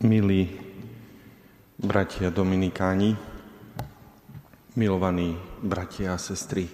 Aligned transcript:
Milí 0.00 0.48
bratia 1.76 2.32
Dominikáni, 2.32 3.12
milovaní 4.72 5.36
bratia 5.60 6.16
a 6.16 6.18
sestry, 6.18 6.64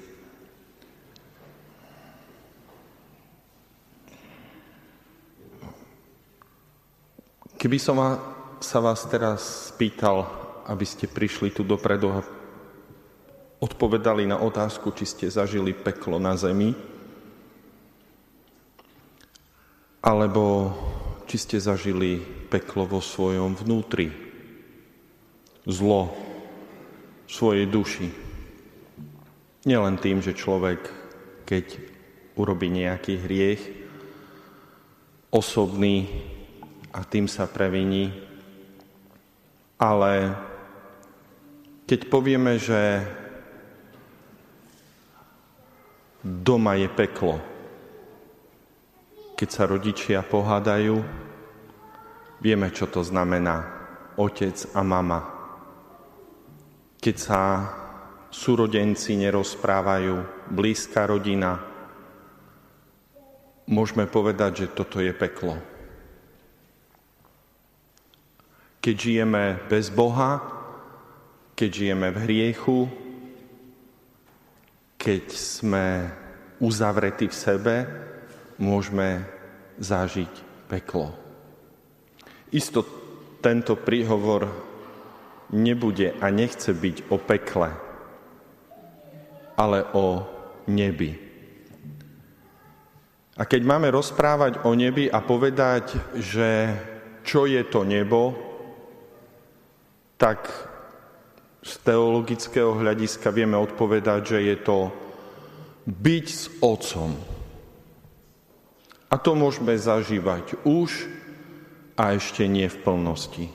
keby 7.59 7.83
som 7.83 7.99
sa 8.63 8.79
vás 8.79 9.03
teraz 9.11 9.75
spýtal, 9.75 10.31
aby 10.71 10.87
ste 10.87 11.11
prišli 11.11 11.51
tu 11.51 11.67
dopredu 11.67 12.15
a 12.15 12.23
odpovedali 13.59 14.23
na 14.31 14.39
otázku, 14.39 14.95
či 14.95 15.03
ste 15.03 15.27
zažili 15.27 15.75
peklo 15.75 16.23
na 16.23 16.39
zemi, 16.39 16.79
alebo 19.99 20.71
či 21.27 21.43
ste 21.43 21.59
zažili 21.59 22.36
peklo 22.57 22.89
vo 22.89 23.05
svojom 23.05 23.53
vnútri, 23.53 24.09
zlo 25.69 26.09
v 26.09 27.31
svojej 27.31 27.69
duši. 27.69 28.09
Nielen 29.69 30.01
tým, 30.01 30.25
že 30.25 30.33
človek, 30.33 30.81
keď 31.45 31.77
urobí 32.41 32.73
nejaký 32.73 33.21
hriech, 33.21 33.63
osobný 35.29 36.09
a 36.97 37.05
tým 37.05 37.29
sa 37.29 37.45
previní, 37.45 38.09
ale 39.77 40.33
keď 41.85 42.01
povieme, 42.09 42.57
že 42.57 43.05
doma 46.25 46.81
je 46.81 46.89
peklo, 46.89 47.37
keď 49.37 49.49
sa 49.53 49.69
rodičia 49.69 50.25
pohádajú, 50.25 51.26
vieme, 52.41 52.69
čo 52.73 52.89
to 52.89 53.01
znamená 53.01 53.65
otec 54.17 54.57
a 54.73 54.81
mama. 54.81 55.21
Keď 57.01 57.17
sa 57.17 57.41
súrodenci 58.33 59.17
nerozprávajú, 59.17 60.49
blízka 60.53 61.07
rodina, 61.09 61.61
môžeme 63.69 64.05
povedať, 64.09 64.67
že 64.67 64.75
toto 64.75 65.01
je 65.01 65.13
peklo. 65.13 65.57
Keď 68.81 68.95
žijeme 68.95 69.59
bez 69.67 69.91
Boha, 69.91 70.39
keď 71.59 71.71
žijeme 71.73 72.09
v 72.15 72.19
hriechu, 72.23 72.79
keď 74.95 75.25
sme 75.35 75.87
uzavretí 76.63 77.27
v 77.27 77.37
sebe, 77.37 77.77
môžeme 78.61 79.27
zažiť 79.81 80.33
peklo. 80.71 81.26
Isto 82.55 82.87
tento 83.43 83.75
príhovor 83.79 84.47
nebude 85.55 86.15
a 86.19 86.31
nechce 86.31 86.75
byť 86.75 87.11
o 87.11 87.17
pekle, 87.19 87.71
ale 89.59 89.79
o 89.95 90.27
nebi. 90.71 91.15
A 93.37 93.43
keď 93.45 93.63
máme 93.69 93.93
rozprávať 93.93 94.65
o 94.65 94.73
nebi 94.73 95.07
a 95.11 95.21
povedať, 95.21 96.17
že 96.17 96.73
čo 97.27 97.45
je 97.45 97.63
to 97.69 97.85
nebo, 97.85 98.33
tak 100.17 100.49
z 101.61 101.73
teologického 101.85 102.79
hľadiska 102.79 103.29
vieme 103.35 103.59
odpovedať, 103.59 104.21
že 104.25 104.39
je 104.41 104.57
to 104.63 104.79
byť 105.85 106.27
s 106.27 106.45
Otcom 106.63 107.37
a 109.07 109.15
to 109.15 109.39
môžeme 109.39 109.71
zažívať 109.73 110.67
už 110.67 111.09
a 111.97 112.13
ešte 112.13 112.45
nie 112.45 112.69
v 112.69 112.79
plnosti. 112.85 113.47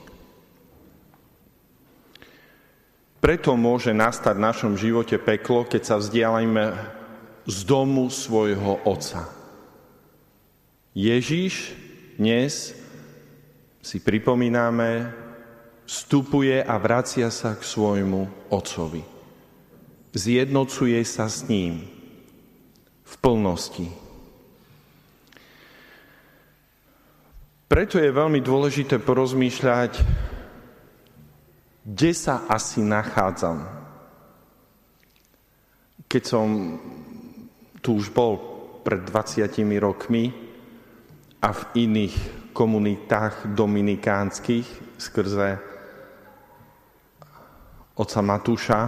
Preto 3.22 3.54
môže 3.54 3.94
nastať 3.94 4.34
v 4.34 4.46
našom 4.50 4.74
živote 4.74 5.14
peklo, 5.22 5.62
keď 5.62 5.82
sa 5.86 5.96
vzdialíme 6.02 6.74
z 7.46 7.58
domu 7.62 8.10
svojho 8.10 8.82
Otca. 8.82 9.30
Ježíš 10.90 11.70
dnes 12.18 12.74
si 13.78 13.98
pripomíname, 14.02 15.14
vstupuje 15.86 16.66
a 16.66 16.74
vracia 16.82 17.30
sa 17.30 17.54
k 17.54 17.62
svojmu 17.62 18.50
Otcovi. 18.50 19.06
Zjednocuje 20.12 20.98
sa 21.06 21.30
s 21.30 21.46
ním 21.46 21.86
v 23.06 23.14
plnosti. 23.22 23.88
Preto 27.72 27.96
je 27.96 28.12
veľmi 28.12 28.44
dôležité 28.44 29.00
porozmýšľať, 29.00 30.04
kde 31.88 32.12
sa 32.12 32.44
asi 32.44 32.84
nachádzam. 32.84 33.64
Keď 36.04 36.20
som 36.20 36.76
tu 37.80 37.96
už 37.96 38.12
bol 38.12 38.36
pred 38.84 39.00
20 39.08 39.48
rokmi 39.80 40.36
a 41.40 41.48
v 41.48 41.88
iných 41.88 42.16
komunitách 42.52 43.56
dominikánskych 43.56 44.68
skrze 45.00 45.56
oca 47.96 48.20
Matúša, 48.20 48.80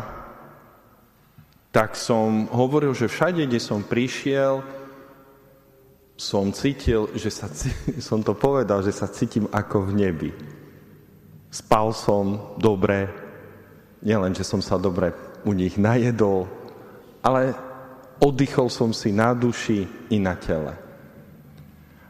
tak 1.72 1.96
som 1.96 2.52
hovoril, 2.52 2.92
že 2.92 3.08
všade, 3.08 3.48
kde 3.48 3.64
som 3.64 3.80
prišiel, 3.80 4.83
som 6.14 6.54
cítil, 6.54 7.10
že 7.14 7.30
sa, 7.30 7.50
som 8.08 8.22
to 8.22 8.34
povedal, 8.34 8.82
že 8.82 8.94
sa 8.94 9.10
cítim 9.10 9.50
ako 9.50 9.90
v 9.90 9.92
nebi. 9.94 10.30
Spal 11.50 11.94
som 11.94 12.56
dobre, 12.58 13.10
nielen, 14.02 14.34
že 14.34 14.46
som 14.46 14.58
sa 14.58 14.78
dobre 14.78 15.14
u 15.46 15.54
nich 15.54 15.78
najedol, 15.78 16.50
ale 17.22 17.54
oddychol 18.18 18.66
som 18.70 18.90
si 18.90 19.14
na 19.14 19.34
duši 19.34 19.86
i 20.10 20.18
na 20.18 20.34
tele. 20.34 20.74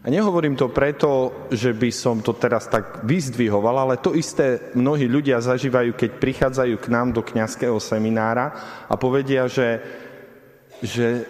A 0.04 0.12
nehovorím 0.12 0.52
to 0.52 0.68
preto, 0.68 1.32
že 1.48 1.72
by 1.72 1.88
som 1.88 2.20
to 2.20 2.36
teraz 2.36 2.68
tak 2.68 3.08
vyzdvihoval, 3.08 3.88
ale 3.88 4.04
to 4.04 4.12
isté 4.12 4.76
mnohí 4.76 5.08
ľudia 5.08 5.40
zažívajú, 5.40 5.96
keď 5.96 6.10
prichádzajú 6.20 6.76
k 6.76 6.92
nám 6.92 7.16
do 7.16 7.24
kňazského 7.24 7.80
seminára 7.80 8.52
a 8.84 9.00
povedia, 9.00 9.48
že, 9.48 9.80
že 10.84 11.24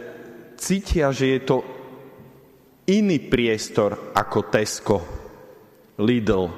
cítia, 0.58 1.14
že 1.14 1.38
je 1.38 1.40
to 1.46 1.56
iný 2.88 3.18
priestor 3.30 4.12
ako 4.12 4.38
Tesco, 4.52 4.98
Lidl. 6.00 6.50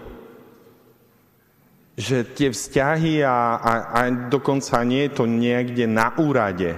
Že 1.96 2.16
tie 2.36 2.48
vzťahy 2.52 3.24
a, 3.24 3.56
a, 3.56 3.72
a 3.96 4.00
dokonca 4.28 4.76
nie 4.84 5.08
je 5.08 5.12
to 5.16 5.24
niekde 5.24 5.88
na 5.88 6.12
úrade. 6.20 6.76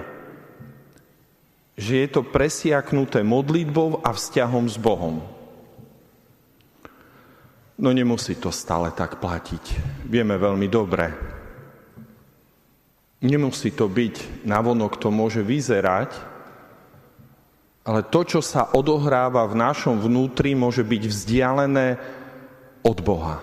Že 1.75 1.93
je 1.95 2.07
to 2.07 2.21
presiaknuté 2.23 3.23
modlitbou 3.23 3.99
a 4.03 4.15
vzťahom 4.15 4.65
s 4.67 4.79
Bohom. 4.79 5.19
No 7.79 7.95
nemusí 7.95 8.35
to 8.35 8.51
stále 8.51 8.91
tak 8.91 9.23
platiť. 9.23 9.63
Vieme 10.07 10.35
veľmi 10.35 10.67
dobre. 10.67 11.07
Nemusí 13.19 13.75
to 13.75 13.91
byť, 13.91 14.47
navonok 14.47 14.95
to 14.95 15.11
môže 15.11 15.43
vyzerať, 15.43 16.28
ale 17.89 18.05
to, 18.05 18.21
čo 18.21 18.37
sa 18.45 18.77
odohráva 18.77 19.49
v 19.49 19.57
našom 19.57 19.97
vnútri, 19.97 20.53
môže 20.53 20.85
byť 20.85 21.03
vzdialené 21.09 21.87
od 22.85 22.97
Boha. 23.01 23.41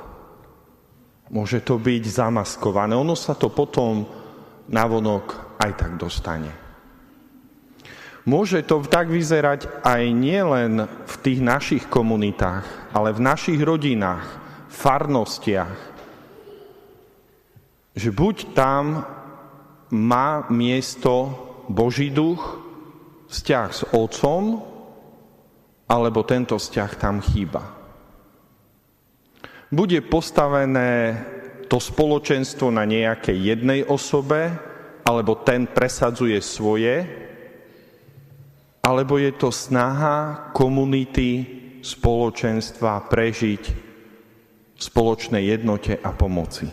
Môže 1.34 1.66
to 1.66 1.82
byť 1.82 2.02
zamaskované. 2.06 2.94
Ono 2.94 3.18
sa 3.18 3.34
to 3.34 3.50
potom 3.50 4.06
navonok 4.70 5.58
aj 5.58 5.70
tak 5.74 5.92
dostane. 5.98 6.54
Môže 8.22 8.62
to 8.62 8.86
tak 8.86 9.10
vyzerať 9.10 9.82
aj 9.82 10.02
nielen 10.14 10.86
v 10.86 11.14
tých 11.26 11.42
našich 11.42 11.84
komunitách, 11.90 12.94
ale 12.94 13.10
v 13.10 13.26
našich 13.26 13.58
rodinách, 13.58 14.26
farnostiach. 14.70 15.78
Že 17.98 18.10
buď 18.15 18.36
tam 18.54 19.03
má 19.91 20.47
miesto 20.54 21.34
Boží 21.66 22.15
duch, 22.15 22.66
vzťah 23.36 23.68
s 23.68 23.83
otcom, 23.92 24.65
alebo 25.86 26.24
tento 26.24 26.56
vzťah 26.56 26.91
tam 26.97 27.21
chýba. 27.21 27.60
Bude 29.68 30.00
postavené 30.09 31.21
to 31.68 31.77
spoločenstvo 31.77 32.72
na 32.72 32.88
nejakej 32.88 33.36
jednej 33.36 33.80
osobe, 33.84 34.48
alebo 35.04 35.44
ten 35.44 35.68
presadzuje 35.68 36.41
svoje, 36.41 37.04
alebo 38.80 39.18
je 39.18 39.34
to 39.34 39.50
snaha 39.50 40.50
komunity, 40.54 41.59
spoločenstva 41.86 43.06
prežiť 43.06 43.62
v 44.74 44.80
spoločnej 44.83 45.54
jednote 45.54 45.94
a 45.94 46.10
pomoci. 46.10 46.66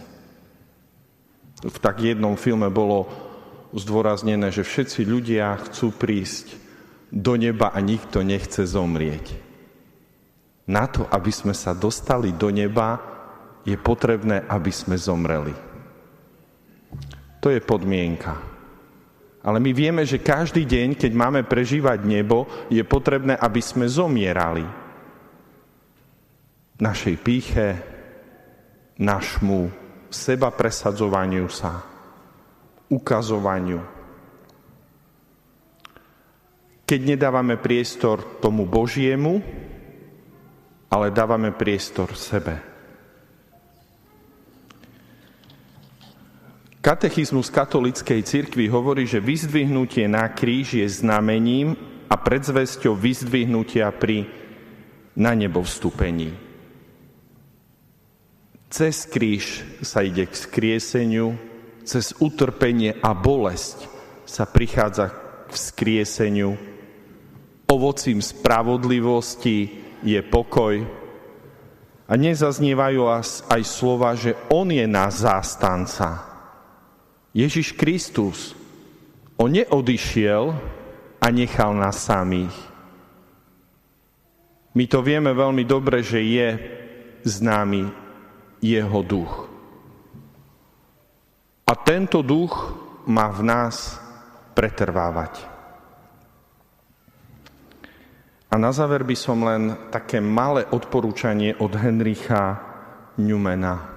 V 1.62 1.78
tak 1.78 2.02
jednom 2.02 2.34
filme 2.34 2.74
bolo 2.74 3.06
zdôraznené, 3.80 4.54
že 4.54 4.62
všetci 4.62 5.02
ľudia 5.06 5.58
chcú 5.70 5.94
prísť 5.94 6.54
do 7.14 7.38
neba 7.38 7.74
a 7.74 7.80
nikto 7.82 8.22
nechce 8.22 8.66
zomrieť. 8.66 9.34
Na 10.70 10.88
to, 10.88 11.06
aby 11.12 11.30
sme 11.34 11.52
sa 11.52 11.76
dostali 11.76 12.32
do 12.34 12.48
neba, 12.54 13.02
je 13.64 13.76
potrebné, 13.76 14.44
aby 14.48 14.72
sme 14.72 14.96
zomreli. 14.96 15.56
To 17.44 17.52
je 17.52 17.60
podmienka. 17.60 18.40
Ale 19.44 19.60
my 19.60 19.76
vieme, 19.76 20.08
že 20.08 20.24
každý 20.24 20.64
deň, 20.64 20.96
keď 20.96 21.12
máme 21.12 21.42
prežívať 21.44 22.00
nebo, 22.08 22.48
je 22.72 22.80
potrebné, 22.88 23.36
aby 23.36 23.60
sme 23.60 23.84
zomierali. 23.92 24.64
Našej 26.80 27.16
píche, 27.20 27.68
našmu 29.04 29.68
seba 30.08 30.48
presadzovaniu 30.56 31.52
sa, 31.52 31.93
ukazovaniu. 32.92 33.82
Keď 36.84 37.00
nedávame 37.16 37.56
priestor 37.56 38.42
tomu 38.44 38.68
Božiemu, 38.68 39.40
ale 40.94 41.10
dávame 41.10 41.50
priestor 41.56 42.14
sebe. 42.14 42.60
Katechizmus 46.84 47.48
katolíckej 47.48 48.28
cirkvi 48.28 48.68
hovorí, 48.68 49.08
že 49.08 49.24
vyzdvihnutie 49.24 50.04
na 50.12 50.28
kríž 50.28 50.76
je 50.76 50.84
znamením 50.84 51.80
a 52.12 52.20
predzvesťou 52.20 53.00
vyzdvihnutia 53.00 53.88
pri 53.96 54.28
na 55.16 55.32
nebo 55.32 55.64
vstúpení. 55.64 56.36
Cez 58.68 59.08
kríž 59.08 59.64
sa 59.80 60.04
ide 60.04 60.28
k 60.28 60.34
skrieseniu, 60.36 61.40
cez 61.84 62.16
utrpenie 62.20 62.98
a 63.00 63.12
bolesť 63.16 63.88
sa 64.24 64.48
prichádza 64.48 65.12
k 65.48 65.52
vzkrieseniu. 65.52 66.56
Ovocím 67.68 68.20
spravodlivosti 68.20 69.84
je 70.04 70.20
pokoj. 70.24 70.84
A 72.04 72.14
nezaznievajú 72.20 73.02
aj 73.50 73.62
slova, 73.64 74.14
že 74.14 74.36
On 74.52 74.68
je 74.68 74.84
náš 74.84 75.24
zástanca 75.24 76.34
Ježiš 77.34 77.74
Kristus, 77.74 78.54
on 79.42 79.50
neodišiel 79.50 80.54
a 81.18 81.26
nechal 81.34 81.74
nás 81.74 82.06
samých. 82.06 82.54
My 84.78 84.86
to 84.86 85.02
vieme 85.02 85.34
veľmi 85.34 85.66
dobre, 85.66 86.06
že 86.06 86.22
je 86.22 86.50
s 87.26 87.42
nami 87.42 87.90
jeho 88.62 89.02
duch. 89.02 89.53
A 91.74 91.82
tento 91.82 92.22
duch 92.22 92.54
má 93.10 93.34
v 93.34 93.50
nás 93.50 93.98
pretrvávať. 94.54 95.42
A 98.54 98.62
na 98.62 98.70
záver 98.70 99.02
by 99.02 99.18
som 99.18 99.42
len 99.42 99.74
také 99.90 100.22
malé 100.22 100.70
odporúčanie 100.70 101.58
od 101.58 101.74
Henricha 101.74 102.62
Newmana, 103.18 103.90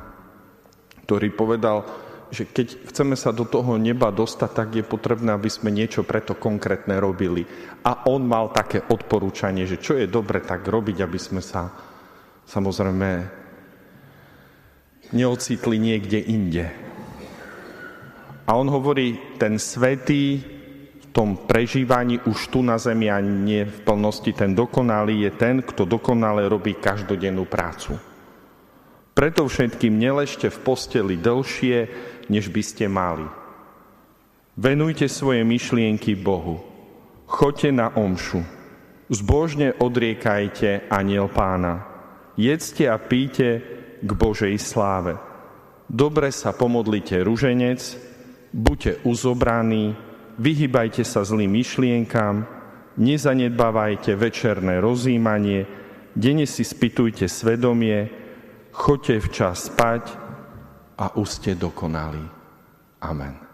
ktorý 1.04 1.28
povedal, 1.36 1.84
že 2.32 2.48
keď 2.48 2.88
chceme 2.88 3.12
sa 3.12 3.36
do 3.36 3.44
toho 3.44 3.76
neba 3.76 4.08
dostať, 4.08 4.50
tak 4.56 4.68
je 4.72 4.80
potrebné, 4.80 5.36
aby 5.36 5.52
sme 5.52 5.68
niečo 5.68 6.00
preto 6.00 6.32
konkrétne 6.32 6.96
robili. 6.96 7.44
A 7.84 8.08
on 8.08 8.24
mal 8.24 8.56
také 8.56 8.88
odporúčanie, 8.88 9.68
že 9.68 9.76
čo 9.76 10.00
je 10.00 10.08
dobre 10.08 10.40
tak 10.40 10.64
robiť, 10.64 11.04
aby 11.04 11.20
sme 11.20 11.44
sa 11.44 11.68
samozrejme 12.48 13.10
neocitli 15.12 15.76
niekde 15.76 16.24
inde. 16.24 16.85
A 18.46 18.54
on 18.54 18.70
hovorí, 18.70 19.38
ten 19.42 19.58
svetý 19.58 20.38
v 21.02 21.06
tom 21.10 21.34
prežívaní 21.34 22.22
už 22.22 22.54
tu 22.54 22.62
na 22.62 22.78
zemi 22.78 23.10
a 23.10 23.18
nie 23.18 23.66
v 23.66 23.78
plnosti 23.82 24.30
ten 24.30 24.54
dokonalý 24.54 25.26
je 25.26 25.30
ten, 25.34 25.54
kto 25.66 25.82
dokonale 25.82 26.46
robí 26.46 26.78
každodennú 26.78 27.42
prácu. 27.50 27.98
Preto 29.16 29.48
všetkým 29.48 29.96
neležte 29.96 30.52
v 30.52 30.58
posteli 30.62 31.16
dlhšie, 31.16 31.88
než 32.30 32.52
by 32.52 32.62
ste 32.62 32.84
mali. 32.86 33.26
Venujte 34.56 35.08
svoje 35.08 35.42
myšlienky 35.42 36.14
Bohu. 36.14 36.62
Choďte 37.26 37.70
na 37.74 37.90
omšu. 37.96 38.44
Zbožne 39.10 39.74
odriekajte 39.74 40.86
aniel 40.92 41.32
pána. 41.32 41.82
Jedzte 42.36 42.86
a 42.92 43.00
píte 43.00 43.64
k 44.04 44.10
Božej 44.12 44.54
sláve. 44.60 45.16
Dobre 45.88 46.28
sa 46.28 46.52
pomodlite 46.52 47.16
ruženec, 47.24 47.80
buďte 48.56 49.04
uzobraní, 49.04 49.92
vyhybajte 50.40 51.04
sa 51.04 51.20
zlým 51.20 51.52
myšlienkám, 51.52 52.48
nezanedbávajte 52.96 54.16
večerné 54.16 54.80
rozímanie, 54.80 55.68
denne 56.16 56.48
si 56.48 56.64
spitujte 56.64 57.28
svedomie, 57.28 58.08
choďte 58.72 59.28
včas 59.28 59.68
spať, 59.68 60.26
a 60.96 61.12
už 61.20 61.28
ste 61.28 61.52
dokonali. 61.52 62.24
Amen. 63.04 63.45